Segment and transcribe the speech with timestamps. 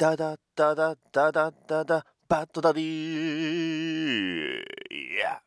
[0.00, 2.84] ダダダダダダダダバッドダディ
[4.90, 5.42] いや。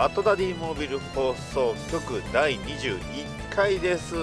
[0.00, 2.98] バッドダディモービル放送局第21
[3.54, 4.14] 回です。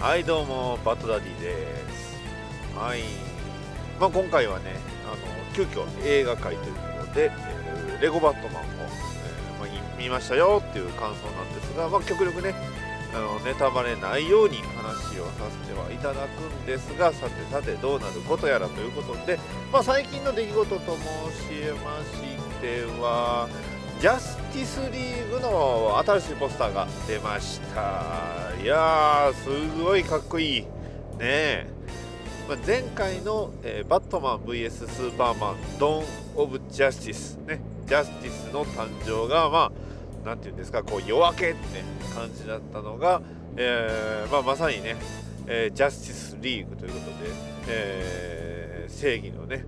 [0.00, 2.16] はい、どうも、バッドダディです。
[2.74, 3.00] はい、
[4.00, 5.16] まあ、今回はね、あの
[5.54, 12.54] 急遽映画界ということで、えーレゴバットマンを、えーまあ、見ましたよっていう感想なんですが、まあ、極力ね、
[13.14, 19.38] あのネタバレないように話をさせてはいただくんですが、さてさてどうなることやらということで、
[19.70, 21.02] まあ、最近の出来事と申
[21.36, 23.46] しましては、
[24.02, 28.02] ジャスティスリーグの新しいポスターが出ました。
[28.60, 30.60] いやー、すごいかっこいい。
[30.62, 30.66] ね
[31.20, 31.66] え。
[32.48, 39.70] まあ、前回の、えーバットマン VS スーパーマン、ドン・オブ・ジャスティス、ね、ジャスティスの誕生が、ま
[40.24, 41.58] あ、なんていうんですか、こう夜明けって
[42.12, 43.22] 感じだったのが、
[43.56, 44.96] えーまあ、まさにね、
[45.46, 47.30] えージャスティスリーグということで、
[47.68, 49.64] え正義のね、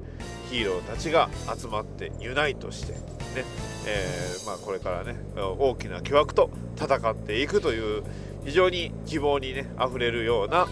[0.51, 3.45] ヒーローたちが集まってユナイトして、ね
[3.87, 8.03] えーまあ、これからね大きな巨悪と戦っていくという
[8.45, 10.69] 非常に希望にね溢れるような、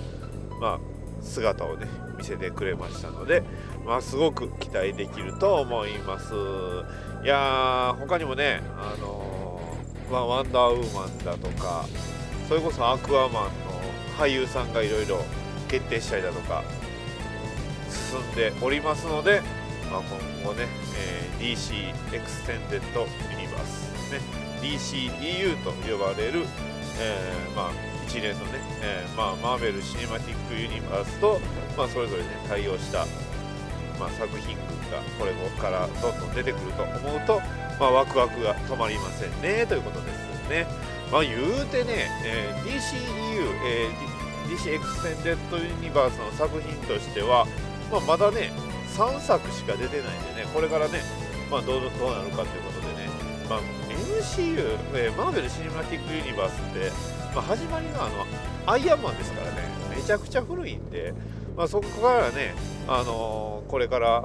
[0.61, 0.81] まあ、
[1.21, 3.43] 姿をね見せてくれましたので、
[3.85, 6.33] まあ、すごく期待できると思います。
[7.25, 9.43] いやー他にもね、あのー
[10.13, 11.87] ワワンダーウーマンだとか
[12.47, 13.49] それこそアクアマンの
[14.19, 15.25] 俳優さんがいろいろ
[15.69, 16.63] 決定したりだとか
[17.89, 19.41] 進んでおりますので、
[19.91, 20.03] まあ、
[20.43, 20.67] 今後ね、
[21.03, 24.21] えー DC エクステンデッドユニバース、ね、
[24.63, 26.45] DCEU と呼ばれる、
[27.01, 27.71] えーまあ、
[28.07, 31.41] 一連のね、えーまあ、マーベル・シネマティック・ユニバースと、
[31.77, 33.07] まあ、それぞれね対応した、
[33.99, 37.41] まあ、作品群がこれからどんどん出てくると思うと、
[37.81, 40.67] まあ、ワクワクが止まりませんねということですよね。
[41.11, 47.47] まあ、言うてね、えー DCEU、えー DC エクステンデッドユニバースの作品としては、
[47.91, 48.53] まあ、まだね
[48.97, 51.00] 3作しか出てないんでねこれからね、
[51.50, 53.08] まあ、どうどうなるかということでね、
[53.48, 53.60] まあ、
[53.91, 56.91] MCU、えーマーベル・シネマティック・ユニバースって、
[57.34, 58.26] まあ、始まりがあの
[58.66, 59.82] アイアンマンですからね。
[59.94, 61.14] めちゃくちゃ古いんで、
[61.56, 62.54] まあ、そこからね、
[62.88, 64.22] あのーこれから、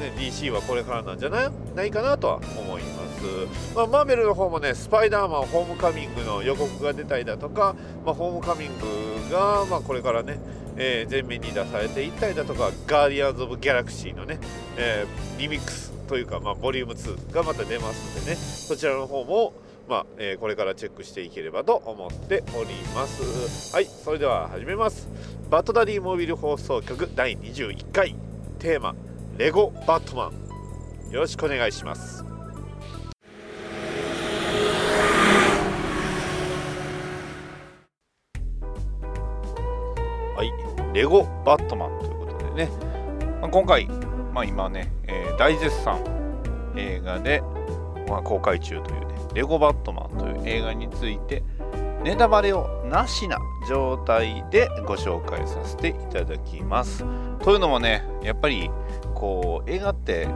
[0.00, 7.74] ね、DC はこれからなんじゃないないかなとは思います、まあ、マーベルの方もねスパイダーマンホームカミングの予告が出たりだとか、
[8.06, 10.38] まあ、ホームカミングが、まあ、これからね
[10.76, 14.38] えー前面に出されていったりだとかガーディアンズ・オブ・ギャラクシーのね、
[14.76, 19.54] えーリミックスというか、まあ、ボリューム2がまた出ますんでねそちらの方も、
[19.88, 23.74] まあえーこれからチェックしていければと思っております。
[23.74, 25.08] はいそれでは始めます。
[25.50, 28.14] バットダディモービル放送局第21回。
[28.58, 28.94] テーマ
[29.38, 30.32] 「レゴバットマン」
[31.12, 32.31] よろしくお願いします。
[40.92, 42.70] レゴバットマンということでね、
[43.40, 43.86] まあ、今回、
[44.32, 45.98] まあ、今ね、えー大絶賛
[46.76, 47.42] 映画で、
[48.08, 51.42] まあ、公開中というね、レゴバットマンという映画について、
[52.04, 53.38] ネタバレをなしな
[53.68, 57.04] 状態でご紹介させていただきます。
[57.40, 58.70] というのもね、やっぱり
[59.14, 60.28] こう映画って、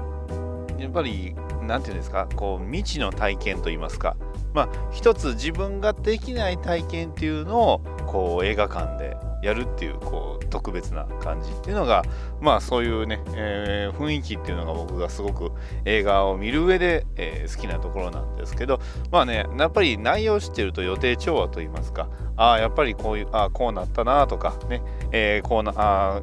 [0.78, 4.16] やっぱりなんていうんですか、こう未知の体験といいますか、
[4.54, 12.02] まあ、一つ自分ができない体験っていうのをこう映画館でやるっていうこう特別な感じっていうのが
[12.40, 15.52] まあそういうね、えー雰囲気っていうのが僕がすごく
[15.84, 24.82] 映画を見る上で、えー好きなところなんですけどまあねやっぱり内容を知ってると予定調和といいますかああやっぱりこういうああこうなったなとかね、
[25.12, 26.20] えーこうなあ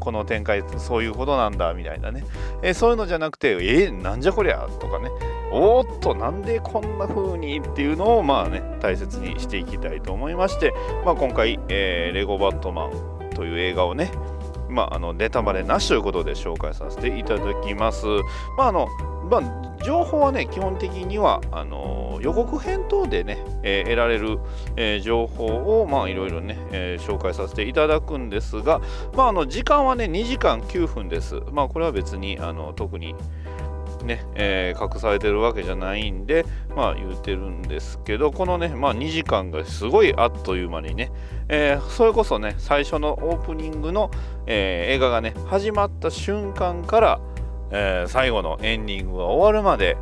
[0.00, 2.24] この展開そういうことなんだみたいなね、
[2.62, 5.10] えーそういうのじゃなくてえーなんじゃこりゃとかね
[5.52, 10.72] おっとなんでこんな風にっていうのをまあね大切にしていきたいと思いまして、
[11.04, 14.10] まあ、今回、えーレゴバットマンという映画をね
[14.68, 18.06] まあ、あのネタバレなしということで紹介させていただきます。
[18.56, 18.88] まああの
[19.30, 24.38] まあ、情報はね、基本的にはあの予告編等でね、えー得られる、
[24.76, 28.80] えー情報を、まあ、いろいろね、えー紹介させていただくんですが、
[29.14, 31.40] まあ、あの時間はね、2時間9分です。
[31.52, 33.14] まあ、これは別にあの特に
[34.04, 36.44] ね、えー、隠されてるわけじゃないんで、
[36.76, 41.10] まあ言うてるんですけど、このね、まあ2時間がすごいあっという間にね、
[41.48, 44.10] えー、それこそね、最初のオープニングの、
[44.46, 47.20] えー、映画がね、始まった瞬間から、
[47.70, 49.96] え最後のエンディングが終わるまで、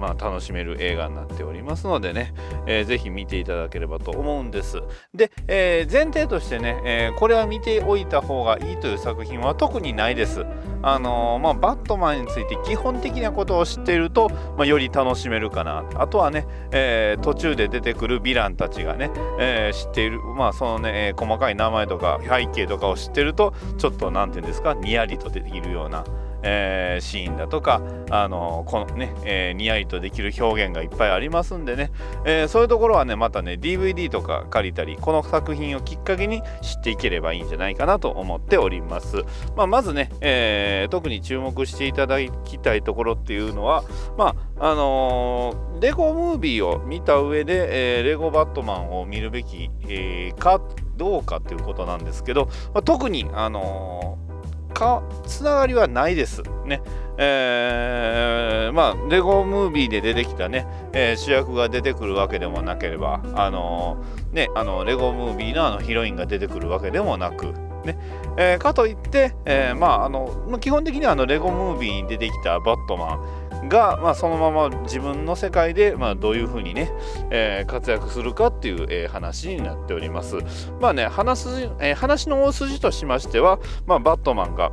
[0.00, 2.32] まあ、楽しめる映画になっておりますのでね、
[2.66, 4.82] えー、ぜひ見ていただければと思うんです。
[5.14, 10.44] で、えー、前提としてね、えー、これは見ておいた方がいいという作品は特にないです。
[10.82, 15.84] あのー、まあ、バットマンについて基本的なことを知っていると、まあ、より楽しめるかな。
[15.96, 26.04] あとはね、えー、途中で出てくるヴィランたちがね、えー、知っている、まあ、そのね、細かい名前とか背景とかを知ってると、ちょっと何て言うんですか、にやりとできるような、
[26.42, 31.90] えー、シーンだとか、あのこのね、えー、にやりとできる表現がいっぱいありますんでね、
[32.24, 39.24] えー、そういうところはね、またね、DVD とか借りたり、この作品をきっかけに知っていければいいんじゃないかなと思っております。
[39.56, 43.84] まあ、まずね、え特に注目していただきたいところっていうのは、
[44.16, 50.60] まあ、あのレゴムービーを見た上で、えレゴバットマンを見るべき、えか
[50.96, 54.29] どうかっていうことなんですけど、まあ、特に、あのー
[54.72, 56.42] かつながりはないです。
[56.64, 56.82] ね。
[57.22, 67.52] えー、まあ、レゴムービーで出てきたね、えー、主役が出てくるわけでもなければ、あのー、ね、あの、レゴムービーのあのヒロインが出てくるわけでもなく、
[67.84, 67.98] ね。
[68.38, 73.20] えー、かといって、えー、まあ、あの、基本的にはあの、レゴムービーに出てきたバットマン、
[73.68, 76.90] が、まあ、そのまま自分の世界で、まあ、どういうふうにね、
[77.30, 80.36] えー、活躍するかっていう、えー、話になっております。
[80.80, 81.48] まあね、話す、
[81.80, 84.70] えー、話の大筋としましては、まあ、バットマンが、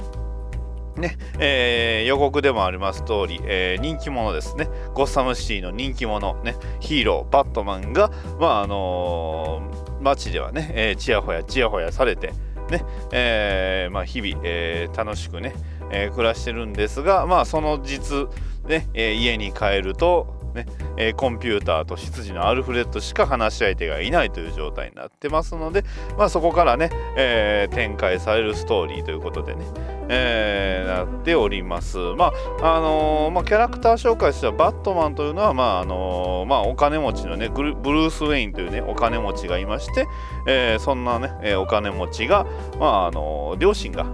[0.96, 4.68] ねえー、予告でもあります通り、えー、人気者ですね。
[4.94, 12.34] ゴッサムシティの人気者、ね、ヒーロー、バットマンが、まああのー、街ではね、えー、ちやほやちやほやされて、
[12.70, 15.54] ねえーまあ、日々、えー、楽しくね、
[15.92, 18.28] えー、暮らしてるんですが、まあ、その実、
[18.68, 20.66] ねえ、家に帰ると、ね
[20.98, 25.84] え、コンピューターと執事のアルフレッドしか話し相手がいないという状態になってますので、
[26.18, 29.66] まあ、そこからね、えー、展開されるストーリーということでね、
[30.10, 31.98] えー、なっております。
[31.98, 40.08] まああのー、まあ、キャラクター紹介してはバットマンというのは、まああのまあ、お金持ちのねブルース・ウェインというねお金持ちがいまして、
[40.48, 42.46] えそんなね、えお金持ちが、
[42.80, 44.06] まああの両親が、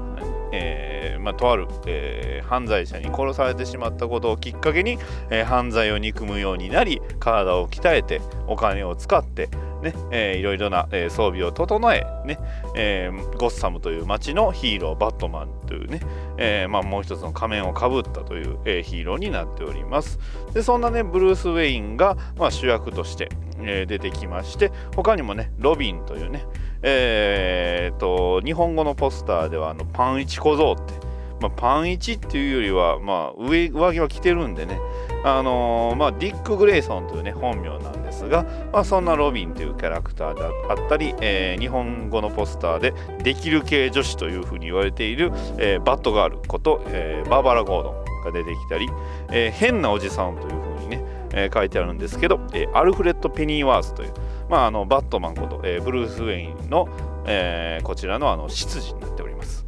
[0.54, 9.50] えーまあ、とある、えー、犯罪者に殺されてしまったことをきっかけに、えー、犯罪を憎むようになり体を鍛えてお金を使って
[9.84, 12.40] ねえー、いろいろな、えー、装備を整え、ね
[12.74, 16.00] えー、ゴッサムという街のヒーローバットマンというね、
[16.38, 20.20] えーまあ、もう一つの仮面をかぶったという、えー、ヒーローになっております。
[20.54, 23.30] でそんなねブルース・ウェインが、まあ、主役として、
[23.60, 26.46] えー、出てきまして他にもねロビンというね
[26.84, 31.14] えー、と日本語のポスターではあのパンイチ小僧って。
[31.44, 34.80] まあ、パン1っていうよりは、まあ、上上着は着てるんでね、
[35.26, 48.88] あのー、まあ、ディック・グレイソンというね本名なんですが、まあ、そんなロビンというキャラクターであったり、えー、日本語のポスターでできる系女子というふうに言われている、えー、バッドガールこと、え、バーバラ・ゴードンが出てきたり、
[49.30, 51.04] え、変なおじさんというふうにね、
[51.34, 54.14] え、書いてあるんですけど、え、アルフレッド・ペニーワーズという、
[54.50, 56.88] まあ、あのバットマンこと、えー、ブルース・ウェインの、
[57.26, 59.66] えー、こちらのあの執事になっております。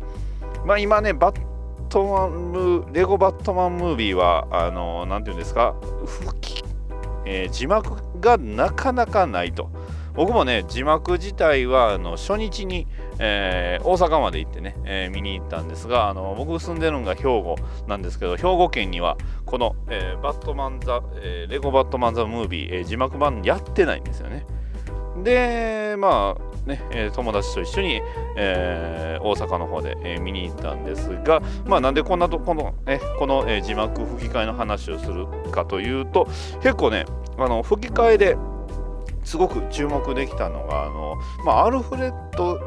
[0.66, 1.42] まあ、今ね、バッ
[1.90, 5.76] トマンムレゴバットマンムービーは、あの、なんていうんですか、
[6.06, 6.64] 吹き、
[7.26, 9.70] えー、字幕がなかなかないと。
[10.16, 12.88] 僕もね、字幕自体はあの初日に、
[13.20, 24.46] えー、大阪まで行ってね、えー、見に行ったんですが、あの僕住んでるのが兵庫なんですけど、兵庫県にはこの、えー、バットマンザ、えレゴバットマンザムービー、え字幕版やってないんですよね。
[25.26, 28.02] で、まあね、え友達と一緒に、
[28.38, 36.28] えー、大阪の方で、えー、見に行ったんですが、まあ、なんでこんなとこの、ね、この、え、字幕吹き替えの話をするかというと、
[36.62, 37.06] 結構ね、
[37.38, 38.38] あの吹き替えで
[39.24, 42.60] すごく注目できたのが、あのまあ、アルフレッド、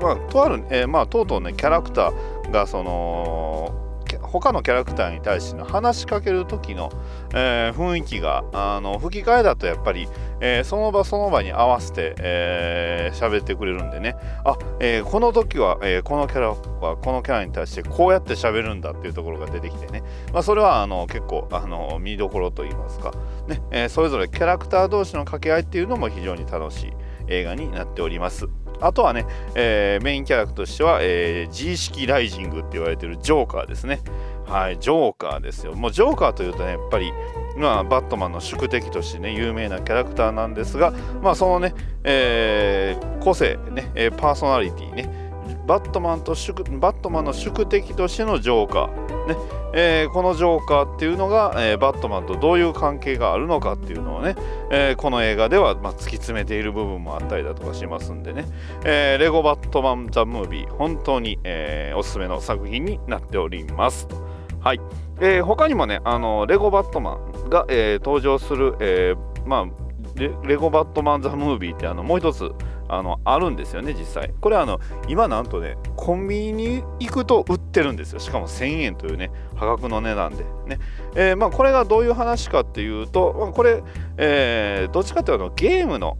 [0.00, 3.74] まあ、とある、えーまあ、とうとうね、キャラクターが、その、
[4.22, 6.90] 他のキャラクターに対しての話しかける時の、
[7.34, 10.08] えー、雰囲気があの吹き替えだとやっぱり、
[10.40, 14.16] えー、その場その場に合わせて喋、えー、ってくれるんでね。
[14.44, 20.02] あ、えー、この時は、え、このキャラはこのキャラに対してこうやって喋るんだっていうところが出てきてね、
[20.32, 23.12] まあ、それはあの結構あの見どころといいますか、
[23.48, 26.92] ねえ、それぞれキャラクター同士の掛け合いっていうのも非常に楽しい
[27.28, 28.48] 映画になっております。
[28.82, 34.00] あとはね、えー、メインキャラクターとしては、えー、G 式ライジングって言われてるジョーカーですね。
[34.46, 35.74] はい、ジョーカーですよ。
[35.74, 37.12] もうジョーカーというとね、やっぱり、
[37.56, 41.74] まあ、バットマンの宿敵としてね、有名なキャラクターなんですが、まあ、そのね、
[42.04, 45.21] えー、個性、ね、パーソナリティね、
[45.66, 49.36] バットマンと宿バットマンの宿敵としてのジョーカー、ね。
[49.74, 54.34] えー、このジョーカーっていうのが、えー、バットマンとどういう関係があるのかっていうのをね、
[54.70, 58.44] えー、この映画では、まあ、突き詰めている部分もあったりだとかしますんでね、
[58.84, 64.08] えレゴバットマン・ザ・ムービー本当に、えおすすめの作品になっております。
[64.60, 64.80] はい、
[65.20, 69.14] え他にもねあのレゴバットマンが、え登場する、え
[69.46, 69.66] まあ
[70.16, 72.52] レゴバットマン・ザ・ムービーってあのもう一つ
[72.92, 74.34] あのあるんですよね実際。
[74.40, 78.18] これあの今なんとねコンビニに行くと売ってるんですよ。
[78.18, 80.44] しかも1000円というね破格の値段で。
[80.66, 80.78] ね、
[81.16, 83.82] えー、まあこれがどういう話かっていうと、まあ、これ、
[84.18, 86.18] えー、どっちかっていうとゲームの、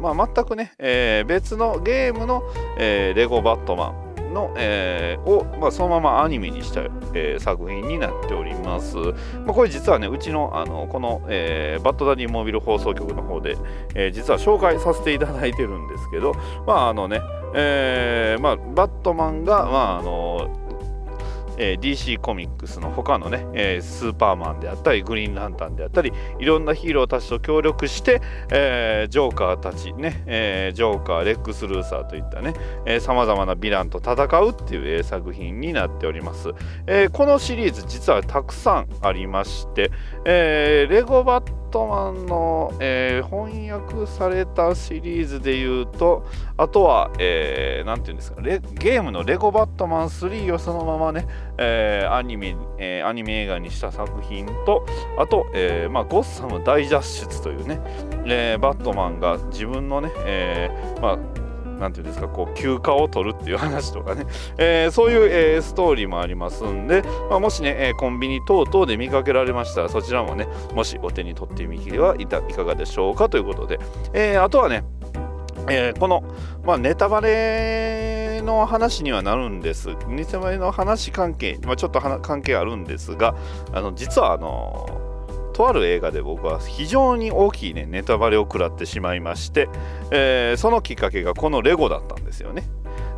[0.00, 2.42] まあ、全くね、えー、別のゲームの、
[2.78, 4.01] えレゴバットマン。
[4.32, 6.82] の、えー、を、まあ、そのままアニメにした、
[7.14, 8.96] えー、作品になっております。
[8.96, 9.12] ま
[9.48, 13.56] あ、これ実はね、うちのあのこの、えー、バッドダディモービル放送局の方で、
[13.94, 16.34] え実は紹介させていただいてるんですけど、
[16.66, 17.20] まああのね、
[17.54, 20.61] えまあ、バットマンが、まああの
[21.58, 32.54] えー、DC コミックスの他のね、えー、スーパーマンであったりグリーンランタンであったりいろんなヒーローたちと協力して、えー、ジョーカーたちね、えー、ジョーカーレックス・ルーサーといったね
[33.00, 36.50] さまざまなヴィランと戦うっていう、えー、作品になっております、
[36.86, 39.90] えー、このシリーズ実はたくさんありまして、
[40.24, 46.26] えー、レゴバッットマンの、えー、翻訳されたシリーズで言うと、
[46.58, 51.26] あとは、えー、て言うんですかレ、ゲームのレゴバットマン3をそのままね、
[51.56, 54.84] えー、アニメ、えー、アニメ映画にした作品と、
[55.18, 57.80] あと、えーまあ、ゴッサム大脱出というね、
[58.26, 61.41] えー、バットマンが自分のね、えーまあ、
[61.82, 64.24] なんていうんですか、こう、休暇を取るっていう話とかね、
[64.56, 73.80] えー、そういう、えー、ストーリーもありますんで、まあ、もしね、えー、コンビニ等々で見かけられましたら、そちらもね、もしお手に取ってみてはいたいかがでしょうかということで、
[74.14, 74.84] え、あとはね、
[75.68, 76.22] え、この、
[76.64, 79.90] まあ、ネタバレの話にはなるんです。
[80.08, 83.34] ネタバレの話関係、まあ、ちょっと関係あるんですが、
[83.72, 85.11] あの実はあの
[85.52, 89.68] とある映画で僕は非常に大きいねネタバレを食らってしまいまして、
[90.10, 92.64] えー、そのきっかけがこのレゴだったんですよね。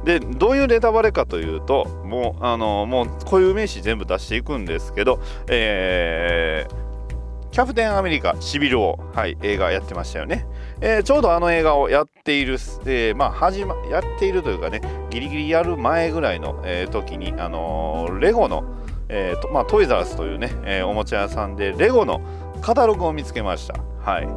[0.05, 10.45] でどういうネタバレかというともうあのもう固有名詞全部出していくんですけど、えー、キャプテンアメリカシビル王、はい、映画やってましたよね。
[10.81, 18.65] えー、ちょうどあの映画をやっている、えー、まあ始ま、やっているというかね、ギリギリやる前ぐらいの、えー、時に、あのレゴの、
[19.09, 22.21] えーとまあ、トイザースというね、えー、おもちゃ屋さんでレゴの
[22.61, 23.75] カタログを見つけました。
[24.01, 24.29] はい。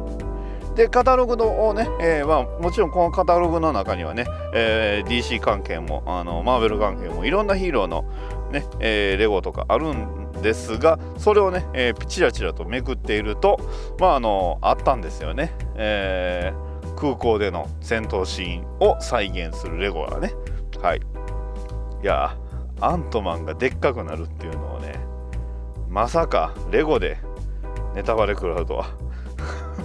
[0.78, 8.04] で、カタログのをね、えーまあ、もちろんこのカタログの中にはね、えー、DC 関係もあのマーベル関係もいろんなヒーローの、
[8.52, 13.58] ねえー、レゴとかあるんですがそれをね、えー、チラチラとめくっていると、
[13.98, 20.32] まあ、あのあったんですよね、えー、空港での戦闘シーンを再現するレゴがね
[20.80, 22.36] はいいや
[22.80, 24.94] アントマンがでっかくなるっていうのをね
[25.88, 27.18] まさかレゴで
[27.94, 29.08] ネタバレ食らうとは。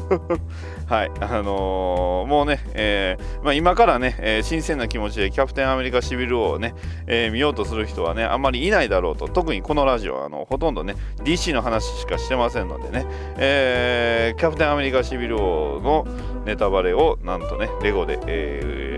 [0.88, 6.76] はい、あのー、もうね、えーまあ、今からね、えー、新鮮な気持ちでキャプテンアメリカシビル王をね、
[7.08, 13.06] え、見ようとする人はね、あんまりいないだろうと、特にこのラジオはあのほとんどね、DC の話しかしてませんのでね、
[13.38, 16.06] え、キャプテンアメリカシビル王の
[16.46, 18.93] ネタバレをなんとね、レゴで、えー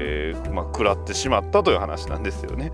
[0.56, 2.72] まあ、食らってしまったという話なんですよね。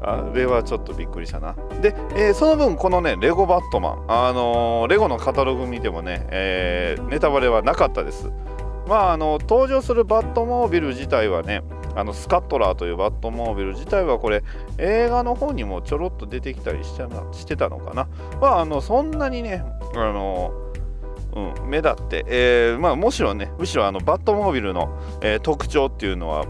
[0.00, 1.54] あれはちょっとびっくりしたな。
[1.82, 8.30] で、えー、その分、このね、レゴバットマン、あのー、レゴのカタログ見てもね、えー、ネタバレはなかったです。
[8.86, 11.62] まあ、あの登場するバットモービル自体はね
[11.96, 14.42] あのスカットラーというバットモービル自体はこれ
[14.78, 18.08] 映画の方にもちょろっと出てきたりしてしてたのかな、
[18.40, 19.64] まあ、あのそんなにね
[19.94, 20.52] あの、
[21.34, 26.44] うん、目立って、えーまあ、むしろねむしろあのバットモービルの、えー、特徴っていうのは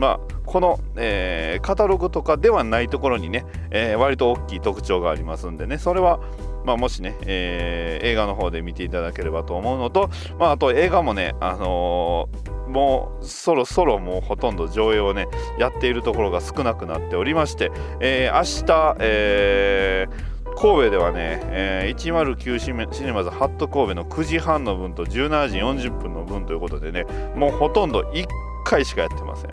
[0.00, 5.78] まあこの、えー、カタログとかではないところにね、えー、割と大きい特徴がありますんでね。
[5.78, 6.18] それは
[6.64, 15.26] まあ、もしね、えー、映画の方で見ていただければと思うのと、まあ、あと映画もね、あのー、もうそろそろもうほとんど上映をね、
[15.58, 27.04] やっているところが少なくなっておりまして、えー、明日、えー、神戸ではね、えー、109シネマズハット神戸の9時半の分と17時40分の分ということでね、
[27.34, 28.26] もうほとんど1
[28.70, 29.50] 回しかやってません。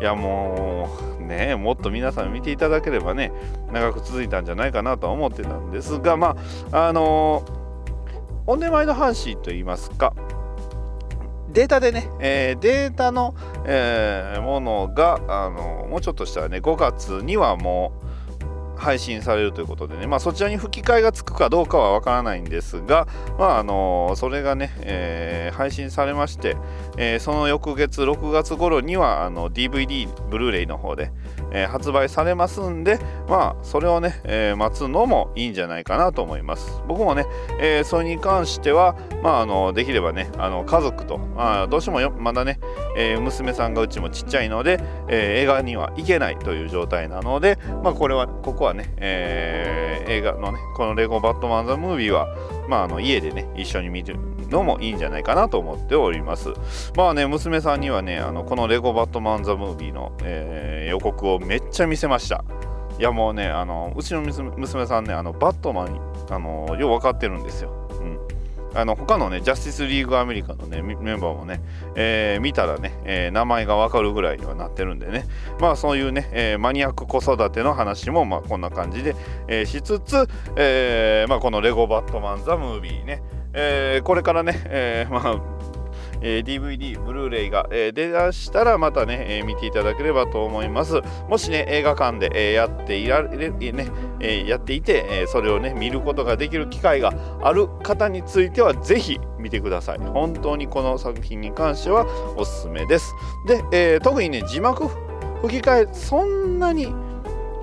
[0.00, 0.88] いやも
[1.20, 3.32] うねもっと皆さん見ていただければね
[3.72, 6.36] 長く続いたんじゃないかなとは思ってたんですがま
[6.72, 10.14] ああのー、オンデマイド阪神といいますか
[11.54, 13.34] データでね、えー、データの、
[13.64, 18.03] えー、ものが、あのもうちょっとしたらね5月にはもう
[18.76, 23.06] 配信されるということでね、まあ、そちらに吹き替えがつくかどうかはわからないんですが、
[23.38, 26.56] まああのそれがね、えー、配信されまして、
[26.96, 31.10] えー、その翌月6月頃にはあの DVD、ブルーレイの方で、
[31.54, 36.82] えー、発売されますんでまあそれをね、えー、待つのもいいんじゃないかなと思います。
[36.86, 37.24] 僕もね、
[37.60, 42.58] えー、それに関してはまああのできればねあの家族と、まあ、どうしてもよまだね、
[42.96, 52.28] え娘さんがうちもちっちゃいので、え映画には行けないという状態なのでまあこれはここはね、え映画のねこのレゴバットマンザムービーは
[52.68, 54.16] まああの家でね一緒に見る
[54.50, 56.52] のもいいんじゃないかなと思っております。
[56.96, 62.44] まあね娘さんにはねあのこのレゴバットマンザムービーの、え予告をめっちゃ見せました。
[62.98, 68.18] いやもうねあのうちの娘さんねあのバットマンあのよう分かってるんですよ、うん、
[68.74, 71.60] あの他のねジャスティスリーグアメリカのねメンバーもね、
[71.94, 75.26] えー、見たらね、えー、名前がわかるぐらいにはなってるんでね。
[75.60, 79.14] まあそういうね、えー、マニアック子育ての話もまあこんな感じで、
[79.48, 85.63] えしつつ、えまあ、このレゴバットマンザムービーね、えこれからね、えまあ
[86.24, 91.02] え、DVD、ブルーレイが、え、出だしたらまたね、え、見ていただければと思います。
[91.28, 93.86] もしね、映画館で、えやっていられ、ね、
[94.20, 97.12] えやっていて、えそれをね、見ることができる機会が
[97.42, 99.98] ある方については、ぜひ見てください。
[99.98, 103.14] 本当にこの作品に関してはおすすめです。
[103.46, 104.88] で、え特にね、字幕
[105.42, 106.88] 吹き替え、そんなに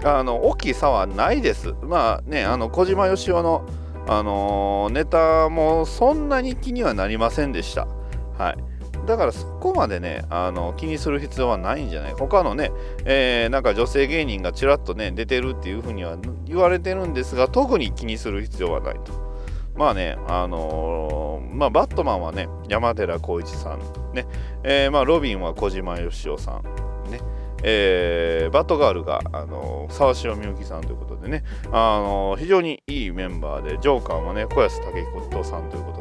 [0.03, 1.73] あの大きい差はないです。
[1.81, 3.65] まあね、あの小島よしおの
[4.07, 7.87] あのー、ネタもそんなに気にはなりませんでした。
[8.41, 8.57] はい。
[9.07, 12.13] だからそこまでね、あの気にする必要はないんじゃない？
[12.13, 12.71] 他のね、
[13.05, 19.31] えー、なんか女性芸人がちらっとね、出てるっていうふうには言われてるんですが、特に気にする必要はないと。
[19.75, 23.79] まあね、あのー、まあ、バットマンはね、山寺宏一さん、
[24.13, 24.27] ね、
[24.63, 26.63] えー、まあ、ロビンは小島よしおさん、
[27.09, 27.19] ね、
[27.63, 36.00] えー、バットガールが、あのー、沢城みゆきさんということでね、あのー、非常にいいメンバーで、ジョーカーもね、小安武彦さんということ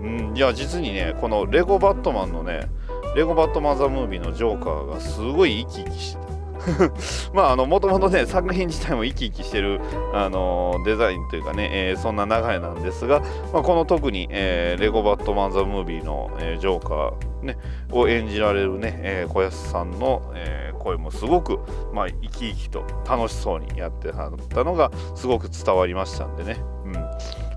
[0.00, 2.68] うん、いや実にねこのレゴバットマンのね
[3.14, 6.36] レゴバットマン・ザ・ムービーのジョーカーがすごい生き生きしてた
[7.32, 9.80] まああのもともとね作品自体も生き生きしてる
[10.12, 13.20] あのデザインというかね、えー、そんな流れなんですが、
[13.52, 17.58] まあ、この特に、えー、レゴバットマン・ザ・ムービーの、えー、ジョーカー、ね、
[17.92, 21.60] を演じられるね、えー、小安さんの、えー、声もすごく、
[21.92, 26.75] まあ、生き生きと楽しそうにやってはったのがすごく伝わりましたんでね。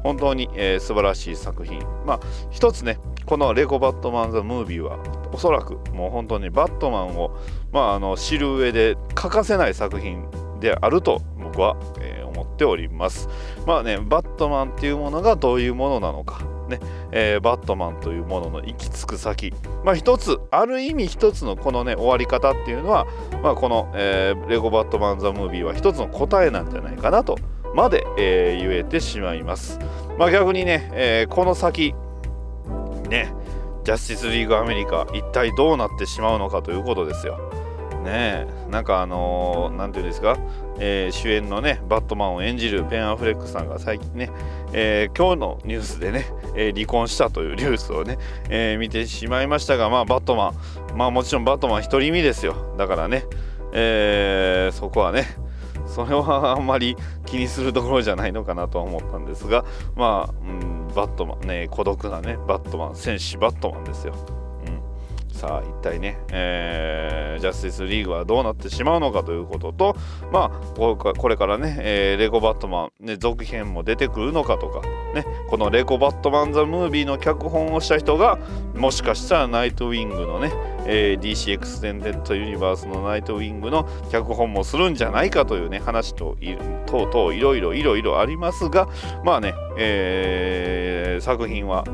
[0.03, 1.79] 本当に、えー、素晴らしい作品。
[2.05, 4.99] まあ、一つね、このレゴバットマン・ザ・ムービーは、
[5.33, 7.31] おそらくもう本当にバットマンを、
[7.71, 10.23] まあ、あの知る上で欠かせない作品
[10.59, 13.29] であると僕は、えー、思っております。
[13.65, 16.41] まあね、バットマンっていうものがどういうものなのか。
[16.69, 16.79] ね
[17.12, 23.07] えー、バットマンというものの行き着く先、まあ、一つある意味一つのこのね終わり方っていうのは、
[23.41, 27.38] まあ、この、えー、レゴバットマン・ザ・ムービーは一つの答えなんじゃないかなと
[27.75, 29.79] まで、えー、言えてしまいます。
[30.17, 31.93] まあ、逆にね、えー、この先、
[33.10, 33.34] ね、
[33.84, 37.39] ジャスティスリーグアメリカ、一体どうなってしまうのかということですよ。
[38.03, 40.38] ねなんかあのー、ていうんですか、
[40.79, 44.32] えー、主演のね、バットマンを演じるベン・アフレックさんが最近ね、
[44.73, 48.17] えー、今日のニュースでね、え離婚したというニュースをね、
[48.49, 50.53] え見てしまいましたが、まあ、バットマ
[50.93, 52.75] ン、まあもちろんバットマン独り身ですよ。
[52.77, 53.25] だからね、
[53.73, 55.27] えそこはね、
[56.05, 64.38] それはあんまり気にするところじゃないのかなとは思ったんですがまあ、うん、バットマンね孤独なねバットマン戦士バットマンですよ。
[65.39, 69.95] さあ一体ね、えー、ジャスティスリーグはどうなってしまうのかということと
[70.34, 74.82] まあこれからね、えー、レゴバットマン、ね、続編も出てくるのかとか、
[75.13, 78.38] ね、このレゴバットマン・ザ・ムービーの脚本をした人が
[78.75, 80.52] もしかしたらナイトウィングのね、
[80.86, 86.36] えー、DC エクステンデッドユニバースのナイトウィングの脚本もするんじゃないかというね話と
[86.86, 88.89] 等々いろいろいろいろありますが
[89.23, 91.86] まあね、えー、作品は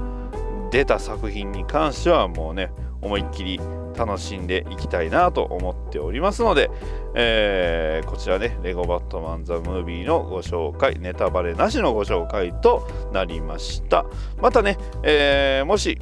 [0.71, 2.71] 出た作品に関してはもうね
[3.05, 3.59] 思いっきり
[3.95, 6.69] 楽しんでいきたいなと思っておりますので、
[7.13, 14.05] えー、こちらね、レゴバットマン・ザ・ムービーのご紹介、ネタバレなしのご紹介となりました。
[14.41, 15.97] またね、えー、もし、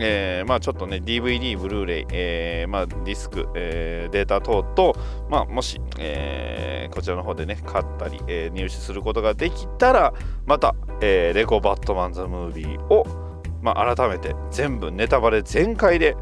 [0.00, 4.92] えー、まあちょっとね DVD、ブルーレイ、えー、まあディスク、えー、データ等々、
[5.28, 10.12] まあもし、え、こちらの方でね買ったり、え、入手することができたら
[10.46, 13.06] また、え、レゴバットマン・ザ・ムービーを、
[13.62, 16.16] ま、改めて全部ネタバレ全開で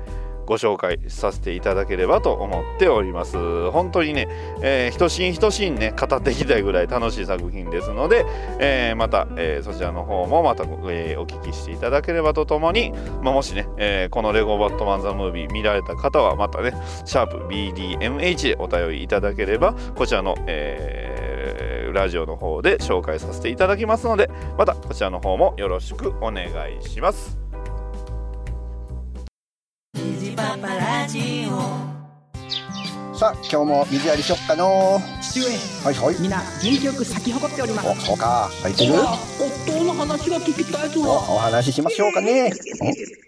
[0.46, 3.36] ご紹介させていただければと思っております。
[3.70, 4.28] 本当にね、
[4.62, 8.24] えー、一シーン一シーンね、語っていきたいぐらい楽しい作品ですので、
[8.58, 16.72] えー、また、えー、そちらの方もまた、えー、お聞きしていただければとともに、まあ、もしね、えー、このレゴバットマンザムービー見られた方はまたね、
[17.04, 26.46] シャープ BDMH でお便りいただければ、こちらの、えー、ラジオの方で紹介させていただきますので、またこちらの方もよろしくお願
[26.78, 27.45] いします。
[30.36, 31.56] パパラジオ。
[33.16, 35.00] さあ今日も水やりしよっかの。
[35.22, 35.50] 父上は
[35.90, 36.16] いはい。
[36.20, 36.44] 皆元
[36.78, 37.88] 気よく咲き誇っております。
[37.88, 38.50] おそうか。
[38.62, 38.92] 入ってる？
[38.92, 42.52] 夫の話が聞きたいとおお話ししましょうかね。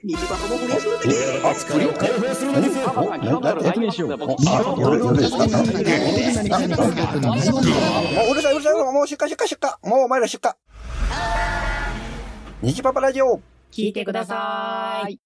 [0.05, 0.99] 日パパも不倫する
[1.43, 1.93] あ不倫お
[3.41, 4.11] ななえお
[4.61, 5.69] あ夜夜ですかあもう
[8.31, 10.53] うるさいうるさいもう出荷出荷出荷もうお前ら出荷
[12.61, 13.41] 虹パパラジオ
[13.73, 15.19] 聞いてください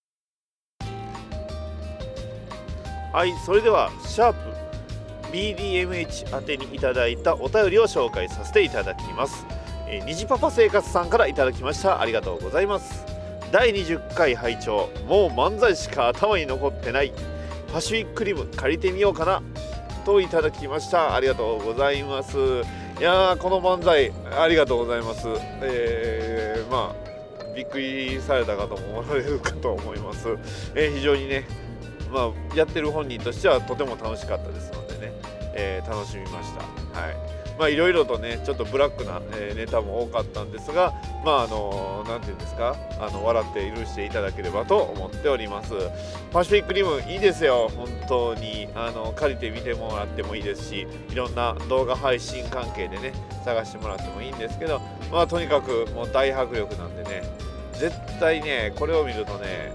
[3.13, 4.39] はいそれではシャープ
[5.31, 9.45] BDMH 宛てにいただいたお便りを紹介させていただきます、
[9.87, 12.01] えー、虹パパ生活さんからいただきました。
[12.01, 13.05] ありがとうございます。
[13.51, 14.89] 第20回拝聴。
[15.07, 17.13] もう漫才しか頭に残ってない。
[17.71, 19.43] パシフィックリム借りてみようかな。
[20.07, 21.15] といただきました。
[21.15, 22.39] ありがとうございます。
[22.39, 25.29] いやーこの漫才ありがとうございます。
[25.61, 30.29] えー、まあびっくりされた方もおられるかと思います、
[30.75, 31.45] えー非常にね
[32.13, 35.13] まあ、やってる本人としてはとても楽しかったですのでね、
[35.55, 36.61] えー楽しみました。
[37.01, 37.17] はい。
[37.59, 40.95] まあいろいろとねちょっとブラックな、えネタも多かったんですが、
[41.25, 45.75] まああのなんていうんですか、あの笑って許していただければと思っております。
[46.33, 53.13] パシフィックリムいいですよ本当にあの借りて見てもらってもいいですし、いろんな動画配信関係でね
[53.45, 57.23] 探してもらってもいいんですけど、まあとにかくもう大迫力なんでね。
[57.75, 59.73] 絶対ねこれを見るとね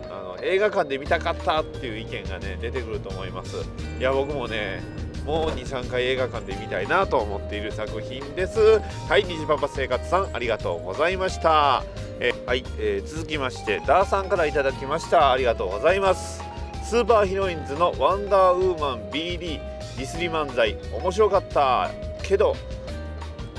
[0.47, 3.57] 映画館で見たかったっていう意見がね出てくると思います。
[3.99, 4.81] いや僕もね
[5.25, 8.79] もう23回映画館で見たいなと思っている作品です。
[9.09, 11.83] はい虹パパ生活さんありがとうございました。
[12.19, 15.31] えはい、えー続きましてダーさんからいただきました。
[15.31, 16.41] ありがとうございます。
[16.83, 21.91] スーパーヒロインズのワンダーウーマン BD ディスリ漫才面白かった。
[22.23, 22.55] けど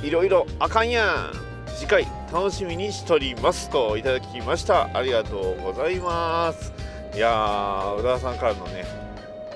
[0.03, 1.49] いろいろあかんやん。
[1.77, 3.71] 次回楽しみにしております。
[3.71, 4.89] といただきました。
[4.97, 6.78] ありがとうございます。
[7.19, 8.85] いやー宇田さんからのね、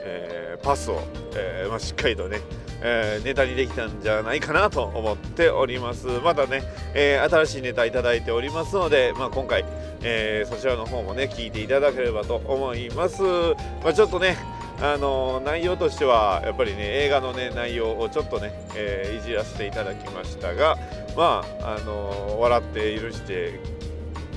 [0.00, 1.00] えーパスを、
[1.36, 2.40] えーまあ、しっかりとね、
[2.82, 6.08] えーネタにできたんじゃないかなと思っております。
[6.24, 9.64] またね、え新しいネタいただいておりますので、まあ、今回、
[10.02, 14.36] えそちらの方もね聞いていただければと思います、まあ、ちょっとね
[14.80, 20.76] あの内容としてはやっぱりね映画のね内容をちょっとね、えいじらせていただきましたが
[21.16, 23.60] まああの笑って許して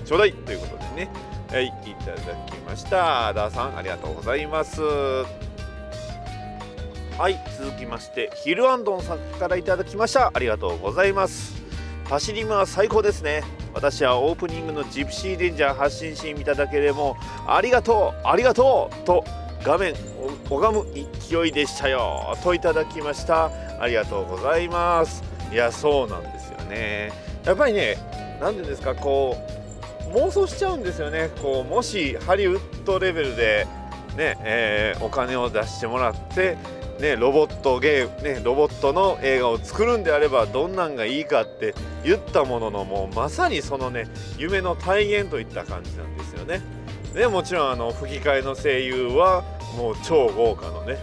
[0.06, 1.35] ちょうだいということでね。
[1.52, 1.72] はいい
[2.04, 3.34] ただきました。
[3.34, 4.82] ダーさんありがとうございます。
[7.18, 10.32] はい続きましてヒルアンドンさんからいただきました。
[10.34, 11.56] ありがとうございます。
[12.10, 13.44] パシリムは最高ですね。
[13.74, 17.16] 私はオープニングのジプシーレンジャー発信シーン見ただけでも
[17.48, 19.24] ありがとうありがとうと
[19.64, 22.36] 画面を拝む勢いでしたよ。
[22.44, 23.50] といただきました。
[23.80, 25.24] ありがとうございます。
[25.52, 27.14] いやそうなんですよね。
[27.46, 27.98] やっぱりね
[28.42, 29.55] 何ていうんですかこう
[30.16, 31.30] 妄想しちゃうんですよね。
[31.42, 33.68] こうもしハリウッドレベルで
[34.16, 36.58] ね、えーお金を出してもらって
[37.00, 41.76] ね、ロボットゲーム、ね、ロボットの映画を作るんであればどんなんがいいかって
[42.06, 46.62] 言ったもののもうまさにそのね夢の体現といった感じなんですよね。
[47.14, 49.44] でもちろんあの吹き替えの声優は
[49.78, 50.98] もう超豪華のね。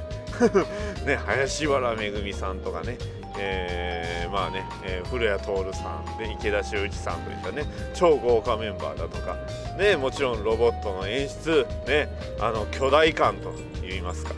[1.05, 2.97] ね林原めぐみさんとかね、
[3.39, 7.65] えーまあね、えー古谷徹さんで池田修一さんといったね
[7.95, 9.37] 超豪華メンバーだとか
[9.77, 12.09] ねもちろんロボットの演出ね
[12.41, 13.53] あの巨大感と
[13.87, 14.33] いいますか。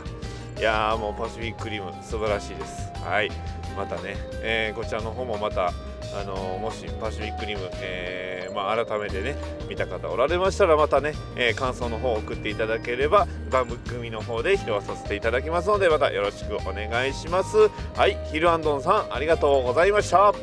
[0.57, 2.89] いやーもうパシフィックリム素晴らしいです。
[3.03, 3.29] はい。
[3.77, 5.71] またね、えーこちらの方もまたあ
[6.25, 9.35] のもしパシフィックリム、えーまあ、改めてね
[9.69, 17.69] 見た方おられましたらまたね、えー感想の方を送っていただければ番組の方で披露させていただきますのでまたよろしくお願いします。
[17.95, 20.33] はいヒルアンドンさんありがとうございました。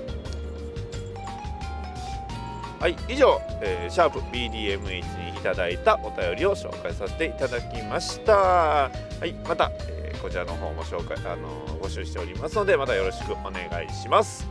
[2.81, 8.33] はい以上、えーシャープ BDMH にいただいたお便りを紹介させていただきました。
[8.35, 8.91] は
[9.25, 14.47] いまた、えーこちらの方も紹介あのー募集しておりますのでまたよろしくお願いします。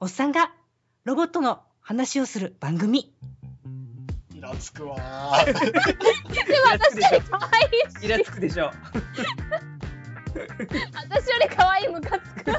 [0.00, 0.52] おっさんが
[1.04, 3.12] ロボットの話をする番組。
[4.32, 5.44] イラつくわー。
[5.46, 5.60] でも
[6.70, 7.62] 私より可愛
[8.02, 8.70] いイラつくでしょ
[10.94, 12.44] 私より可愛いムカつく。
[12.44, 12.54] ちょ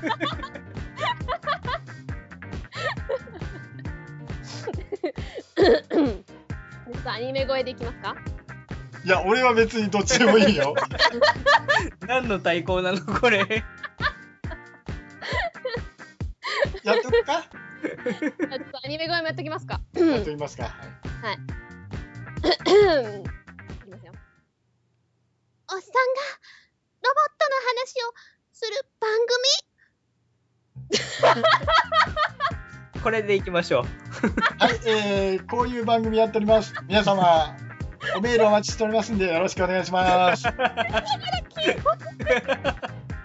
[6.99, 8.17] っとアニメ声でいきますか？
[9.05, 10.75] いや、俺は別にどっちでもいいよ。
[12.05, 13.63] 何の対抗なのこれ
[16.83, 17.45] やっとくか？
[18.83, 20.65] アニメ声もやっときますかやっときますか。
[22.41, 22.49] いき
[23.89, 24.11] ますよ
[25.71, 26.21] おっさんが
[27.01, 28.13] ロボットの話を
[28.51, 29.11] する番
[30.87, 31.41] 組？
[33.03, 33.83] これでいきましょう
[34.59, 36.73] はい、えー、こういう番組やっております。
[36.87, 37.55] 皆様、
[38.15, 40.43] おメールお待ちしておりますんで、よろしくお願いし ます。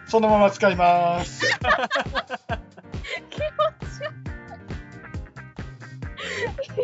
[0.08, 1.42] そのまま使います。
[6.76, 6.82] タ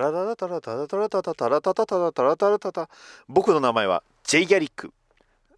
[0.00, 2.88] ラララタラタラタラタタタラタタタラタラタラタタ
[3.28, 4.92] 僕の名前はジェイ・ギャリック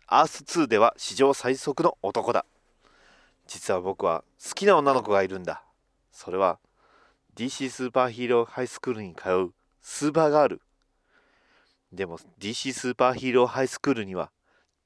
[0.07, 2.45] アース2では史上最速の男だ
[3.47, 5.63] 実は僕は好きな女の子がいるんだ
[6.13, 6.59] それは
[7.35, 10.61] DC スーパーヒーローハイスクールに通うスーパーガール
[11.93, 14.31] でも DC スーパーヒーローハイスクールには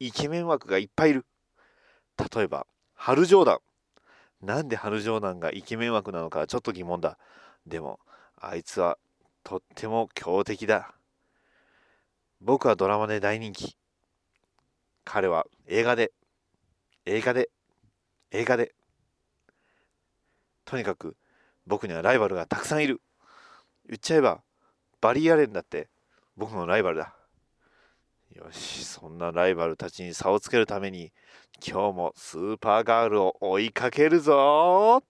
[0.00, 1.26] イケメン枠がいっぱいいる。
[2.34, 3.58] 例えばハル・ジョーダン。
[4.40, 7.18] なんでハル・ジョーダンがイケメン枠なのかちょっと疑問だ。
[7.66, 8.00] でも
[8.36, 8.98] あいつは
[9.42, 10.94] とっても強敵だ。
[12.40, 13.76] 僕はドラマで大人気。
[15.04, 16.12] 彼は映画で。
[17.06, 17.50] 映画で。
[18.30, 18.74] 映画で。
[20.64, 21.16] とにかく
[21.66, 23.00] 僕にはライバルがたくさんいる。
[23.86, 24.42] 言っちゃえば
[25.00, 25.88] バリー・アレンだって
[26.36, 27.14] 僕のライバルだ。
[28.34, 31.12] よしそんなライバルたちに差をつけるために
[31.64, 35.02] 今日もスーパーガールを追いかけるぞ。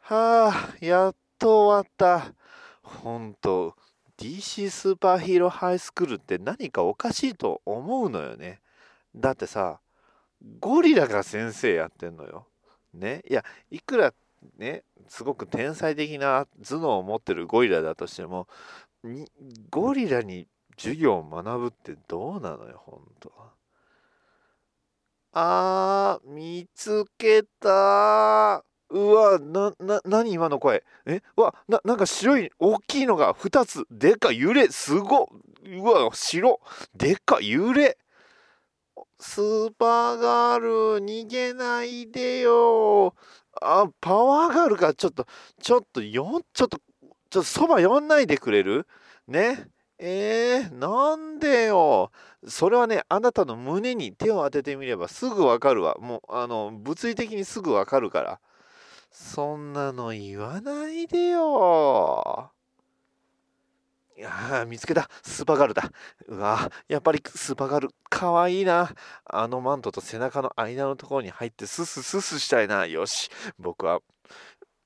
[0.00, 2.32] はあやっと終わった。
[2.82, 3.76] ほんと
[4.16, 8.60] DC スーパーヒーローハイスクールって何かおかしいと思うのよね。
[9.14, 9.80] だってさ
[10.60, 12.46] ゴリラが先生やってんのよ。
[12.94, 13.22] ね？
[13.28, 14.14] いやいくら
[14.58, 18.46] ねすごく天才的な頭脳を持ってるゴリラだとしても
[19.04, 19.30] に
[19.70, 20.46] ゴリラに
[20.76, 23.32] 授業を学ぶってどうなのよほんと
[25.32, 30.82] あー見つけたうわなな何今の声？
[31.04, 31.20] え？
[31.36, 33.84] わななんか白い大きいのが2つ。
[33.90, 34.68] でか揺れ。
[34.68, 35.28] すご
[35.62, 36.58] うわ白
[36.94, 37.98] でか揺れ。
[39.20, 40.68] スーパーガール
[41.04, 43.14] 逃げないでよ。
[43.62, 45.26] あパワーがあるからちょっと
[45.60, 48.86] ちょっとよちょっとちょっとそば寄んないでくれる？
[49.26, 49.68] ね？
[49.98, 52.10] えー、なんでよ？
[52.46, 55.96] それはねあなたの胸に手を当ててみればすぐわかるわ。
[56.00, 58.40] もうあの物理的にすぐわかるから。
[59.10, 62.50] そんなの言わないでよ。
[64.18, 65.08] いやー見つけた。
[65.22, 65.92] スーパーガールだ。
[66.26, 67.90] うわやっぱりスーパーガール。
[68.10, 68.92] かわいいな。
[69.24, 72.84] あのマントと背中の間のところに入ってススススしたいな。
[72.86, 73.30] よし。
[73.60, 74.00] 僕は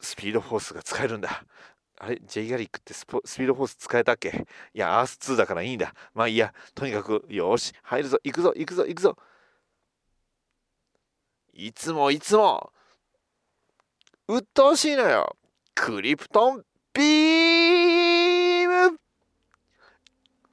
[0.03, 1.47] スピードフォースが使えるんだ。
[1.99, 2.21] あれ？
[2.27, 4.47] ジェイガリックってスピードフォース使えたっけ？
[4.75, 5.95] いやアース2だからいいんだ。
[6.13, 6.53] まあいいや。
[6.75, 7.73] とにかくよし。
[7.85, 8.19] 入るぞ。
[8.23, 8.53] 行くぞ。
[8.55, 8.85] 行くぞ。
[8.85, 9.17] 行くぞ。
[11.55, 12.71] いつもいつも。
[14.29, 15.37] 鬱陶しいのよ。
[15.75, 17.92] クリプトンビーム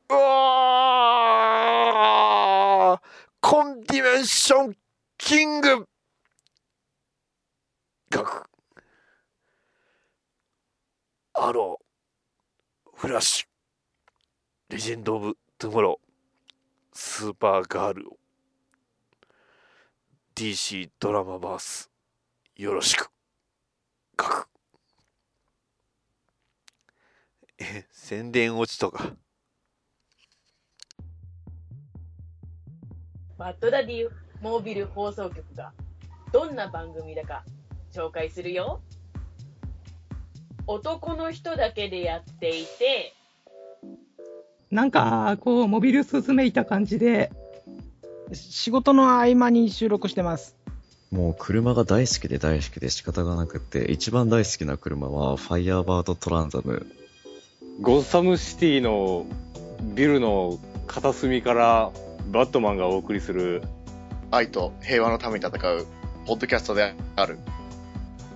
[0.10, 0.50] うわ
[3.42, 4.76] コンディメンション
[5.18, 5.88] キング。
[8.10, 8.50] ガク。
[11.34, 12.90] アロー。
[12.96, 13.48] フラッシュ。
[14.70, 16.08] レジェンド・オブ・トゥモロー。
[16.94, 18.18] スーパーガールを。
[20.36, 21.92] DC ドラマバース。
[22.56, 23.12] よろしく。
[24.18, 24.48] ガク。
[27.60, 29.16] え宣伝落ちとか。
[33.40, 34.10] バッドダディ
[34.42, 35.72] モービル放送局が
[36.34, 37.46] どんな番組だか
[37.94, 38.82] 紹介するよ。
[40.68, 43.14] 男の人だけでやっていて、
[44.70, 47.32] なんか、こう、モビルスーツめいた感じで、
[48.34, 50.58] 仕事の合間に収録してます。
[51.10, 56.86] もう車が大好きで大好きで仕方がなくて、一番大好きな車はファイヤーバードトランザム。
[57.80, 59.26] ゴッサムシティの
[59.96, 60.60] ビルの
[60.92, 61.92] 片隅から
[62.32, 63.62] バットマンがお送りする
[64.32, 65.86] 愛と平和のために戦う
[66.26, 67.38] ポッドキャストである。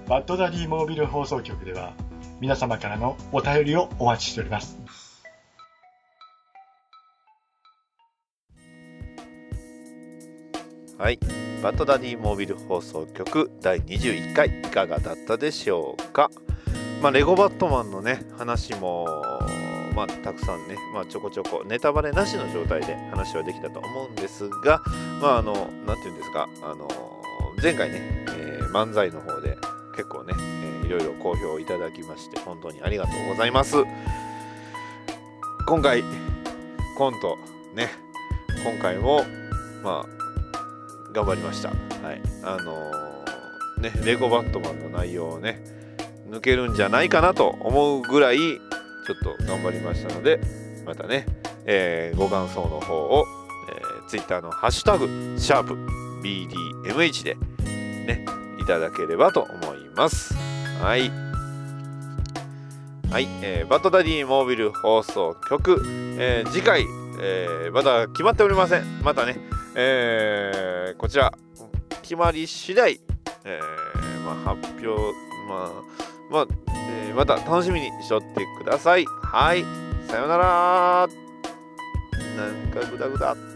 [0.07, 1.93] バッドダディモービル放送局では
[2.39, 4.77] 皆様からのお便りをお待ちしております。
[10.97, 11.19] はい。
[11.63, 16.29] バッドダディモービル放送局第21回いかがだったでしょうか？
[17.01, 19.32] まあ、レゴバットマンのね、話も、
[19.93, 24.81] まあ、たくさんね、まあ、ちょこちょこネタバレなしの状態で話はできたと思うんですが、
[25.21, 25.53] まあ、あの、
[25.85, 26.87] なていうんですか、あの、
[27.61, 29.55] 前回ね、えー漫才の方で
[29.95, 33.77] 結構ね、えーいろいろ好評いただきまして、本当にありがとうございます。
[35.67, 36.03] 今回、
[36.97, 37.37] コント、
[37.73, 37.89] ね、
[38.63, 39.23] 今回も、
[39.83, 41.69] まあ、頑張りました。
[41.69, 41.75] は
[42.13, 42.21] い。
[42.43, 43.13] あのー
[43.81, 45.61] ね、レゴバットマンの内容をね、
[46.29, 48.37] 抜けるんじゃないかなと思うぐらい、
[49.05, 50.39] ちょっと頑張りましたので、
[50.85, 51.25] またね、
[51.65, 53.25] えーご感想の方を、
[53.69, 55.07] えー、Twitter のハッシュタグ、
[55.39, 55.75] シャープ
[56.21, 57.35] BDMH で
[58.05, 58.25] ね、
[58.59, 60.33] いただければと思います。
[60.81, 61.11] はい。
[63.11, 65.81] はい、えーバッドダディモービル放送局、
[66.17, 66.85] えー次回、
[67.21, 69.01] えーまだ決まっておりません。
[69.03, 69.37] またね、
[69.75, 71.31] えーこちら
[72.01, 72.99] 決まり次第、
[73.45, 75.13] えーまあ、発表
[75.47, 79.05] まあまあ、えーまた楽しみにしとってください。
[79.05, 79.63] はい。
[80.07, 81.07] さようなら。
[82.35, 83.52] なんかグダグダ。